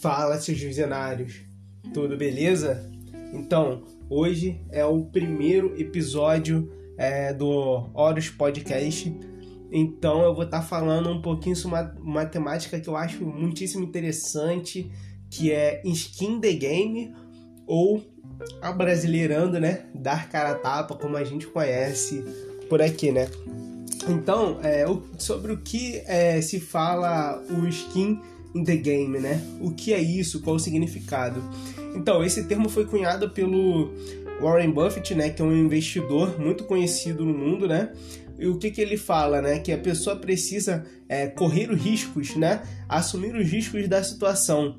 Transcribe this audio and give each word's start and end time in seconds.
Fala, 0.00 0.40
seus 0.40 0.60
visionários, 0.60 1.40
tudo 1.92 2.16
beleza? 2.16 2.88
Então, 3.32 3.82
hoje 4.08 4.60
é 4.70 4.84
o 4.84 5.04
primeiro 5.06 5.74
episódio 5.76 6.70
é, 6.96 7.32
do 7.34 7.90
Horus 7.92 8.28
Podcast. 8.28 9.12
Então, 9.72 10.22
eu 10.22 10.32
vou 10.36 10.44
estar 10.44 10.60
tá 10.60 10.64
falando 10.64 11.10
um 11.10 11.20
pouquinho 11.20 11.56
sobre 11.56 11.80
uma, 11.80 11.94
uma 12.00 12.24
temática 12.24 12.78
que 12.78 12.88
eu 12.88 12.96
acho 12.96 13.24
muitíssimo 13.24 13.82
interessante, 13.82 14.88
que 15.28 15.50
é 15.50 15.82
skin 15.84 16.40
the 16.40 16.52
game 16.52 17.12
ou 17.66 18.00
brasileirando, 18.76 19.58
né? 19.58 19.86
Dar 19.92 20.28
cara 20.28 20.52
a 20.52 20.54
tapa, 20.54 20.94
como 20.94 21.16
a 21.16 21.24
gente 21.24 21.48
conhece 21.48 22.24
por 22.68 22.80
aqui, 22.80 23.10
né? 23.10 23.28
Então, 24.08 24.60
é, 24.62 24.84
sobre 25.18 25.52
o 25.52 25.58
que 25.58 25.96
é, 26.06 26.40
se 26.40 26.60
fala 26.60 27.42
o 27.50 27.66
skin 27.66 28.20
in 28.54 28.64
the 28.64 28.76
game, 28.76 29.18
né? 29.18 29.40
O 29.60 29.70
que 29.70 29.92
é 29.92 30.00
isso? 30.00 30.40
Qual 30.40 30.56
o 30.56 30.58
significado? 30.58 31.42
Então, 31.94 32.22
esse 32.24 32.44
termo 32.44 32.68
foi 32.68 32.86
cunhado 32.86 33.30
pelo 33.30 33.92
Warren 34.40 34.70
Buffett, 34.70 35.14
né? 35.14 35.30
Que 35.30 35.42
é 35.42 35.44
um 35.44 35.54
investidor 35.54 36.38
muito 36.40 36.64
conhecido 36.64 37.24
no 37.24 37.34
mundo, 37.34 37.66
né? 37.66 37.92
E 38.38 38.46
o 38.46 38.56
que, 38.56 38.70
que 38.70 38.80
ele 38.80 38.96
fala, 38.96 39.42
né? 39.42 39.58
Que 39.58 39.72
a 39.72 39.78
pessoa 39.78 40.16
precisa 40.16 40.86
é, 41.08 41.26
correr 41.26 41.70
os 41.70 41.80
riscos, 41.80 42.36
né? 42.36 42.62
Assumir 42.88 43.34
os 43.34 43.50
riscos 43.50 43.88
da 43.88 44.02
situação, 44.02 44.78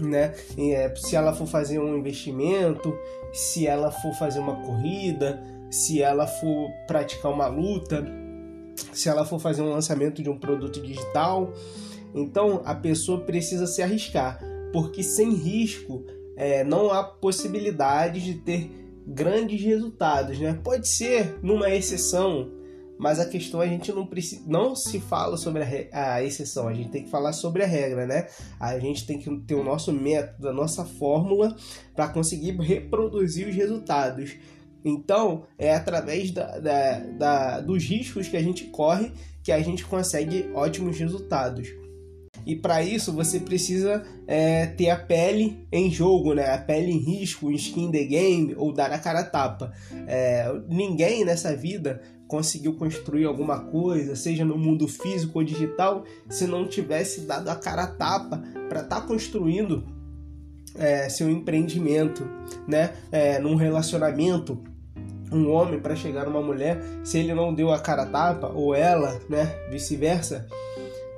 né? 0.00 0.34
É, 0.56 0.94
se 0.96 1.16
ela 1.16 1.34
for 1.34 1.46
fazer 1.46 1.78
um 1.80 1.96
investimento, 1.98 2.96
se 3.32 3.66
ela 3.66 3.90
for 3.90 4.14
fazer 4.14 4.38
uma 4.38 4.56
corrida, 4.62 5.42
se 5.70 6.00
ela 6.00 6.26
for 6.26 6.70
praticar 6.86 7.32
uma 7.32 7.48
luta, 7.48 8.06
se 8.92 9.08
ela 9.08 9.24
for 9.24 9.40
fazer 9.40 9.62
um 9.62 9.70
lançamento 9.70 10.22
de 10.22 10.30
um 10.30 10.38
produto 10.38 10.80
digital. 10.80 11.52
Então 12.14 12.62
a 12.64 12.74
pessoa 12.74 13.20
precisa 13.20 13.66
se 13.66 13.82
arriscar, 13.82 14.40
porque 14.72 15.02
sem 15.02 15.34
risco 15.34 16.04
é, 16.36 16.62
não 16.64 16.90
há 16.90 17.02
possibilidade 17.02 18.20
de 18.20 18.34
ter 18.34 18.70
grandes 19.06 19.60
resultados. 19.62 20.38
Né? 20.38 20.58
Pode 20.62 20.88
ser 20.88 21.38
numa 21.42 21.70
exceção, 21.70 22.50
mas 22.98 23.18
a 23.18 23.26
questão 23.26 23.62
é 23.62 23.66
a 23.66 23.68
gente 23.68 23.92
não 23.92 24.06
precisa, 24.06 24.42
não 24.46 24.74
se 24.74 25.00
fala 25.00 25.36
sobre 25.36 25.62
a, 25.62 26.14
a, 26.14 26.22
exceção, 26.22 26.68
a 26.68 26.74
gente 26.74 26.90
tem 26.90 27.04
que 27.04 27.10
falar 27.10 27.32
sobre 27.32 27.62
a 27.62 27.66
regra, 27.66 28.06
né? 28.06 28.26
A 28.58 28.78
gente 28.78 29.06
tem 29.06 29.18
que 29.18 29.34
ter 29.40 29.54
o 29.54 29.62
nosso 29.62 29.92
método, 29.92 30.48
a 30.48 30.52
nossa 30.52 30.84
fórmula 30.84 31.56
para 31.94 32.08
conseguir 32.08 32.56
reproduzir 32.60 33.48
os 33.48 33.54
resultados. 33.54 34.36
Então, 34.84 35.44
é 35.56 35.74
através 35.74 36.30
da, 36.30 36.58
da, 36.58 36.98
da, 36.98 37.60
dos 37.60 37.84
riscos 37.84 38.28
que 38.28 38.36
a 38.36 38.42
gente 38.42 38.64
corre 38.64 39.12
que 39.42 39.52
a 39.52 39.60
gente 39.60 39.84
consegue 39.86 40.50
ótimos 40.54 40.98
resultados. 40.98 41.68
E 42.48 42.56
para 42.56 42.82
isso 42.82 43.12
você 43.12 43.38
precisa 43.38 44.02
é, 44.26 44.64
ter 44.64 44.88
a 44.88 44.96
pele 44.96 45.66
em 45.70 45.90
jogo, 45.90 46.32
né? 46.32 46.50
A 46.50 46.56
pele 46.56 46.90
em 46.90 46.98
risco, 46.98 47.52
skin 47.52 47.90
the 47.90 48.02
game 48.04 48.54
ou 48.56 48.72
dar 48.72 48.90
a 48.90 48.98
cara 48.98 49.20
a 49.20 49.24
tapa. 49.24 49.70
É, 50.06 50.50
ninguém 50.66 51.26
nessa 51.26 51.54
vida 51.54 52.00
conseguiu 52.26 52.72
construir 52.72 53.26
alguma 53.26 53.60
coisa, 53.60 54.16
seja 54.16 54.46
no 54.46 54.56
mundo 54.56 54.88
físico 54.88 55.38
ou 55.38 55.44
digital, 55.44 56.04
se 56.26 56.46
não 56.46 56.66
tivesse 56.66 57.20
dado 57.26 57.50
a 57.50 57.54
cara 57.54 57.82
a 57.82 57.86
tapa 57.86 58.42
para 58.66 58.80
estar 58.80 59.02
tá 59.02 59.06
construindo 59.06 59.84
é, 60.74 61.06
seu 61.10 61.28
empreendimento, 61.28 62.26
né? 62.66 62.94
É, 63.12 63.38
num 63.38 63.56
relacionamento, 63.56 64.58
um 65.30 65.50
homem 65.50 65.78
para 65.78 65.94
chegar 65.94 66.24
numa 66.24 66.40
mulher, 66.40 66.82
se 67.04 67.18
ele 67.18 67.34
não 67.34 67.52
deu 67.52 67.70
a 67.70 67.78
cara 67.78 68.04
a 68.04 68.06
tapa, 68.06 68.48
ou 68.48 68.74
ela, 68.74 69.20
né? 69.28 69.54
Vice-versa, 69.70 70.48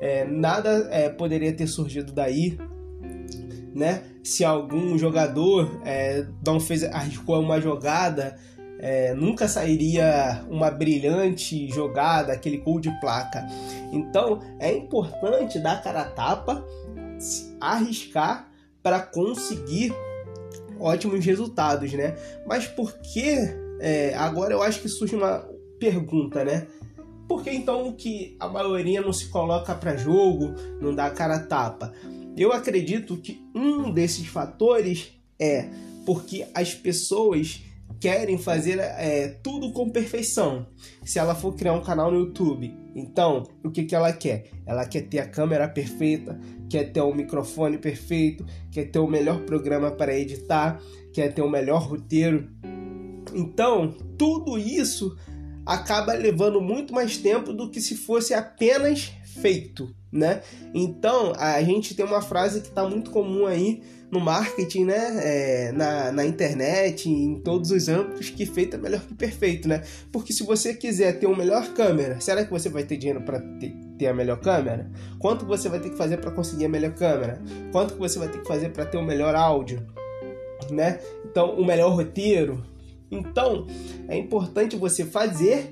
é, 0.00 0.24
nada 0.24 0.88
é, 0.90 1.08
poderia 1.08 1.52
ter 1.52 1.66
surgido 1.66 2.12
daí, 2.12 2.58
né? 3.74 4.02
Se 4.22 4.44
algum 4.44 4.98
jogador 4.98 5.80
é, 5.84 6.26
não 6.46 6.60
fez, 6.60 6.84
arriscou 6.84 7.40
uma 7.40 7.60
jogada, 7.60 8.36
é, 8.78 9.12
nunca 9.14 9.48
sairia 9.48 10.44
uma 10.48 10.70
brilhante 10.70 11.68
jogada, 11.68 12.32
aquele 12.32 12.58
gol 12.58 12.80
de 12.80 12.90
placa. 13.00 13.46
Então 13.92 14.40
é 14.58 14.72
importante 14.72 15.58
dar 15.58 15.82
cara 15.82 16.02
a 16.02 16.10
tapa, 16.10 16.64
arriscar 17.60 18.48
para 18.82 19.00
conseguir 19.00 19.92
ótimos 20.78 21.24
resultados, 21.24 21.92
né? 21.92 22.14
Mas 22.46 22.66
por 22.66 22.92
que 22.98 23.36
é, 23.80 24.14
agora 24.14 24.52
eu 24.52 24.62
acho 24.62 24.80
que 24.80 24.88
surge 24.88 25.16
uma 25.16 25.44
pergunta, 25.78 26.44
né? 26.44 26.66
Por 27.28 27.44
que 27.44 27.50
então 27.50 27.92
que 27.92 28.36
a 28.40 28.48
maioria 28.48 29.02
não 29.02 29.12
se 29.12 29.28
coloca 29.28 29.74
para 29.74 29.96
jogo, 29.96 30.54
não 30.80 30.94
dá 30.94 31.10
cara 31.10 31.36
a 31.36 31.46
tapa? 31.46 31.92
Eu 32.36 32.52
acredito 32.52 33.18
que 33.18 33.46
um 33.54 33.92
desses 33.92 34.26
fatores 34.26 35.12
é 35.38 35.68
porque 36.06 36.46
as 36.54 36.74
pessoas 36.74 37.62
querem 38.00 38.38
fazer 38.38 38.78
é, 38.78 39.28
tudo 39.42 39.72
com 39.72 39.90
perfeição. 39.90 40.66
Se 41.04 41.18
ela 41.18 41.34
for 41.34 41.54
criar 41.54 41.74
um 41.74 41.82
canal 41.82 42.10
no 42.10 42.20
YouTube, 42.20 42.74
então 42.94 43.42
o 43.62 43.70
que, 43.70 43.84
que 43.84 43.94
ela 43.94 44.12
quer? 44.12 44.50
Ela 44.64 44.86
quer 44.86 45.02
ter 45.02 45.18
a 45.18 45.28
câmera 45.28 45.68
perfeita, 45.68 46.40
quer 46.70 46.92
ter 46.92 47.00
o 47.00 47.14
microfone 47.14 47.76
perfeito, 47.76 48.46
quer 48.70 48.86
ter 48.86 49.00
o 49.00 49.06
melhor 49.06 49.40
programa 49.44 49.90
para 49.90 50.16
editar, 50.16 50.80
quer 51.12 51.34
ter 51.34 51.42
o 51.42 51.50
melhor 51.50 51.82
roteiro. 51.82 52.48
Então, 53.34 53.92
tudo 54.16 54.56
isso 54.58 55.16
acaba 55.68 56.14
levando 56.14 56.62
muito 56.62 56.94
mais 56.94 57.18
tempo 57.18 57.52
do 57.52 57.70
que 57.70 57.78
se 57.78 57.94
fosse 57.94 58.32
apenas 58.32 59.12
feito, 59.42 59.94
né? 60.10 60.40
Então, 60.72 61.34
a 61.36 61.60
gente 61.62 61.94
tem 61.94 62.06
uma 62.06 62.22
frase 62.22 62.62
que 62.62 62.68
está 62.68 62.88
muito 62.88 63.10
comum 63.10 63.46
aí 63.46 63.82
no 64.10 64.18
marketing, 64.18 64.86
né? 64.86 65.20
É, 65.22 65.72
na, 65.72 66.10
na 66.10 66.24
internet, 66.24 67.10
em 67.10 67.38
todos 67.40 67.70
os 67.70 67.86
âmbitos, 67.86 68.30
que 68.30 68.46
feito 68.46 68.76
é 68.76 68.78
melhor 68.78 69.02
que 69.02 69.14
perfeito, 69.14 69.68
né? 69.68 69.82
Porque 70.10 70.32
se 70.32 70.42
você 70.42 70.72
quiser 70.72 71.18
ter 71.18 71.26
uma 71.26 71.36
melhor 71.36 71.68
câmera, 71.74 72.18
será 72.18 72.42
que 72.42 72.50
você 72.50 72.70
vai 72.70 72.84
ter 72.84 72.96
dinheiro 72.96 73.20
para 73.20 73.38
ter, 73.38 73.74
ter, 73.98 74.06
a 74.06 74.14
melhor 74.14 74.40
câmera? 74.40 74.90
Quanto 75.18 75.44
você 75.44 75.68
vai 75.68 75.80
ter 75.80 75.90
que 75.90 75.96
fazer 75.98 76.16
para 76.16 76.30
conseguir 76.30 76.64
a 76.64 76.70
melhor 76.70 76.94
câmera? 76.94 77.42
Quanto 77.70 77.94
você 77.96 78.18
vai 78.18 78.28
ter 78.28 78.40
que 78.40 78.48
fazer 78.48 78.70
para 78.70 78.86
ter 78.86 78.96
o 78.96 79.04
melhor 79.04 79.34
áudio? 79.34 79.86
Né? 80.70 80.98
Então, 81.26 81.54
o 81.56 81.64
melhor 81.64 81.94
roteiro, 81.94 82.64
então, 83.10 83.66
é 84.08 84.16
importante 84.16 84.76
você 84.76 85.04
fazer 85.04 85.70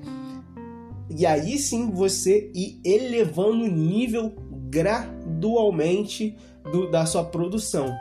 e 1.09 1.25
aí 1.25 1.57
sim 1.57 1.89
você 1.91 2.51
ir 2.53 2.79
elevando 2.83 3.63
o 3.63 3.67
nível 3.67 4.33
gradualmente 4.69 6.35
do, 6.71 6.89
da 6.89 7.05
sua 7.05 7.23
produção. 7.23 7.95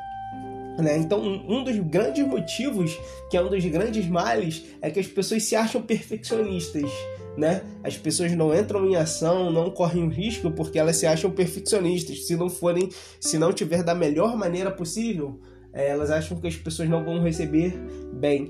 Né? 0.78 0.98
Então, 0.98 1.22
um 1.22 1.64
dos 1.64 1.78
grandes 1.78 2.26
motivos, 2.26 2.98
que 3.30 3.36
é 3.36 3.42
um 3.42 3.48
dos 3.48 3.64
grandes 3.64 4.06
males, 4.06 4.64
é 4.82 4.90
que 4.90 5.00
as 5.00 5.06
pessoas 5.06 5.44
se 5.44 5.56
acham 5.56 5.80
perfeccionistas. 5.80 6.90
Né? 7.36 7.62
As 7.82 7.96
pessoas 7.96 8.32
não 8.32 8.54
entram 8.54 8.86
em 8.86 8.96
ação, 8.96 9.50
não 9.50 9.70
correm 9.70 10.08
risco 10.08 10.50
porque 10.50 10.78
elas 10.78 10.96
se 10.96 11.06
acham 11.06 11.30
perfeccionistas. 11.30 12.26
Se 12.26 12.36
não 12.36 12.48
forem, 12.48 12.88
se 13.20 13.38
não 13.38 13.52
tiver 13.52 13.82
da 13.82 13.94
melhor 13.94 14.36
maneira 14.36 14.70
possível, 14.70 15.40
eh, 15.72 15.88
elas 15.88 16.10
acham 16.10 16.38
que 16.38 16.46
as 16.46 16.56
pessoas 16.56 16.88
não 16.88 17.04
vão 17.04 17.22
receber 17.22 17.74
bem. 18.12 18.48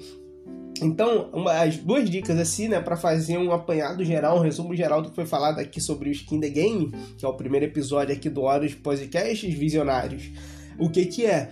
Então, 0.82 1.30
uma, 1.32 1.52
as 1.62 1.76
duas 1.76 2.08
dicas 2.08 2.38
assim, 2.38 2.68
né, 2.68 2.80
para 2.80 2.96
fazer 2.96 3.38
um 3.38 3.52
apanhado 3.52 4.04
geral, 4.04 4.38
um 4.38 4.42
resumo 4.42 4.74
geral 4.74 5.02
do 5.02 5.10
que 5.10 5.14
foi 5.14 5.26
falado 5.26 5.58
aqui 5.58 5.80
sobre 5.80 6.08
o 6.08 6.12
Skin 6.12 6.40
the 6.40 6.48
Game, 6.48 6.92
que 7.16 7.24
é 7.24 7.28
o 7.28 7.34
primeiro 7.34 7.66
episódio 7.66 8.14
aqui 8.14 8.28
do 8.28 8.42
Horas 8.42 8.74
Podcasts 8.74 9.52
Visionários. 9.54 10.30
O 10.78 10.90
que 10.90 11.06
que 11.06 11.26
é? 11.26 11.50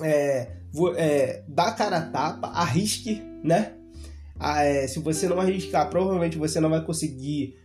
É, 0.00 0.48
é 0.96 1.42
dá 1.48 1.72
cara 1.72 1.98
a 1.98 2.02
tapa, 2.02 2.48
arrisque, 2.48 3.22
né? 3.42 3.72
Ah, 4.38 4.62
é, 4.62 4.86
se 4.86 5.00
você 5.00 5.28
não 5.28 5.40
arriscar, 5.40 5.90
provavelmente 5.90 6.38
você 6.38 6.60
não 6.60 6.70
vai 6.70 6.84
conseguir 6.84 7.56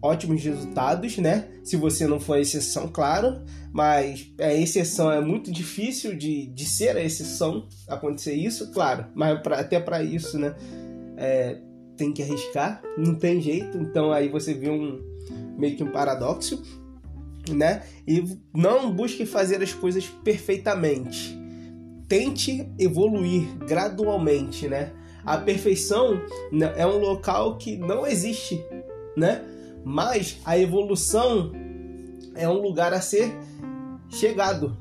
ótimos 0.00 0.42
resultados, 0.42 1.18
né? 1.18 1.48
Se 1.62 1.76
você 1.76 2.06
não 2.06 2.20
for 2.20 2.38
exceção, 2.38 2.88
claro, 2.88 3.42
mas 3.72 4.32
a 4.40 4.52
exceção 4.54 5.10
é 5.10 5.20
muito 5.20 5.50
difícil 5.50 6.16
de, 6.16 6.46
de 6.46 6.64
ser 6.64 6.96
a 6.96 7.02
exceção 7.02 7.66
acontecer 7.88 8.34
isso, 8.34 8.70
claro, 8.72 9.06
mas 9.14 9.40
pra, 9.40 9.60
até 9.60 9.80
para 9.80 10.02
isso, 10.02 10.38
né? 10.38 10.54
É, 11.16 11.58
tem 11.96 12.12
que 12.12 12.22
arriscar, 12.22 12.80
não 12.96 13.14
tem 13.14 13.40
jeito, 13.40 13.76
então 13.76 14.12
aí 14.12 14.28
você 14.28 14.54
vê 14.54 14.70
um 14.70 15.00
meio 15.58 15.76
que 15.76 15.82
um 15.82 15.90
paradoxo, 15.90 16.62
né? 17.50 17.82
E 18.06 18.24
não 18.54 18.94
busque 18.94 19.26
fazer 19.26 19.62
as 19.62 19.72
coisas 19.72 20.06
perfeitamente. 20.22 21.36
Tente 22.06 22.70
evoluir 22.78 23.48
gradualmente, 23.66 24.68
né? 24.68 24.92
A 25.24 25.36
perfeição 25.36 26.22
né, 26.52 26.72
é 26.76 26.86
um 26.86 26.98
local 26.98 27.58
que 27.58 27.76
não 27.76 28.06
existe, 28.06 28.64
né? 29.16 29.44
Mas 29.88 30.36
a 30.44 30.58
evolução 30.58 31.50
é 32.34 32.46
um 32.46 32.60
lugar 32.60 32.92
a 32.92 33.00
ser 33.00 33.34
chegado. 34.10 34.76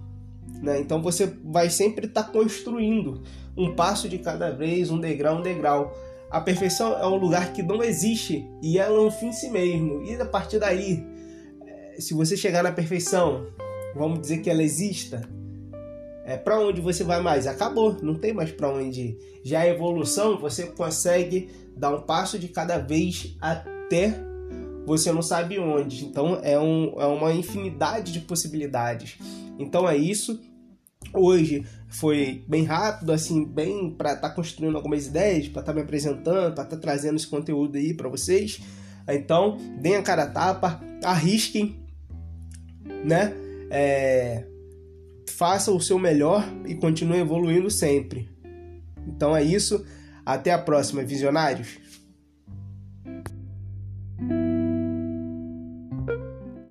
Né? 0.61 0.81
Então 0.81 1.01
você 1.01 1.31
vai 1.45 1.69
sempre 1.69 2.07
estar 2.07 2.23
tá 2.23 2.29
construindo 2.29 3.23
um 3.55 3.73
passo 3.73 4.09
de 4.09 4.17
cada 4.17 4.51
vez, 4.51 4.91
um 4.91 4.99
degrau, 4.99 5.37
um 5.37 5.41
degrau. 5.41 5.95
A 6.29 6.41
perfeição 6.41 6.91
é 6.99 7.07
um 7.07 7.15
lugar 7.15 7.53
que 7.53 7.63
não 7.63 7.81
existe 7.81 8.45
e 8.61 8.77
ela 8.77 8.97
é 8.97 8.99
um 8.99 9.09
fim 9.09 9.27
em 9.27 9.31
si 9.31 9.49
mesmo. 9.49 10.03
E 10.03 10.13
a 10.15 10.25
partir 10.25 10.59
daí, 10.59 11.01
eh, 11.65 11.95
se 12.01 12.13
você 12.13 12.35
chegar 12.35 12.61
na 12.61 12.73
perfeição, 12.73 13.47
vamos 13.95 14.19
dizer 14.19 14.39
que 14.39 14.49
ela 14.49 14.61
exista, 14.61 15.21
é, 16.25 16.35
para 16.35 16.59
onde 16.59 16.81
você 16.81 17.05
vai 17.05 17.21
mais? 17.21 17.47
Acabou, 17.47 17.95
não 18.03 18.15
tem 18.15 18.33
mais 18.33 18.51
para 18.51 18.69
onde 18.69 19.01
ir. 19.01 19.17
Já 19.41 19.61
a 19.61 19.69
evolução, 19.69 20.37
você 20.37 20.65
consegue 20.65 21.49
dar 21.77 21.95
um 21.95 22.01
passo 22.01 22.37
de 22.37 22.49
cada 22.49 22.77
vez 22.77 23.37
até 23.39 24.27
você 24.87 25.11
não 25.11 25.21
sabe 25.21 25.59
onde. 25.59 26.05
Então 26.05 26.39
é, 26.41 26.57
um, 26.57 26.93
é 26.97 27.05
uma 27.05 27.33
infinidade 27.33 28.13
de 28.13 28.21
possibilidades. 28.21 29.19
Então 29.59 29.87
é 29.87 29.97
isso. 29.97 30.39
Hoje 31.13 31.65
foi 31.89 32.45
bem 32.47 32.63
rápido, 32.63 33.11
assim, 33.11 33.43
bem 33.43 33.91
para 33.91 34.13
estar 34.13 34.29
tá 34.29 34.33
construindo 34.33 34.77
algumas 34.77 35.05
ideias, 35.05 35.49
para 35.49 35.59
estar 35.59 35.73
tá 35.73 35.73
me 35.73 35.81
apresentando, 35.81 36.53
para 36.53 36.63
estar 36.63 36.77
tá 36.77 36.77
trazendo 36.77 37.17
esse 37.17 37.27
conteúdo 37.27 37.77
aí 37.77 37.93
para 37.93 38.07
vocês. 38.07 38.61
Então, 39.09 39.57
deem 39.79 39.97
a 39.97 40.01
cara 40.01 40.23
a 40.23 40.29
tapa, 40.29 40.81
arrisquem, 41.03 41.79
né? 43.03 43.33
É, 43.69 44.45
faça 45.29 45.69
o 45.71 45.81
seu 45.81 45.99
melhor 45.99 46.45
e 46.65 46.75
continue 46.75 47.19
evoluindo 47.19 47.69
sempre. 47.69 48.29
Então 49.05 49.35
é 49.35 49.43
isso. 49.43 49.85
Até 50.25 50.51
a 50.51 50.57
próxima, 50.57 51.03
visionários! 51.03 51.86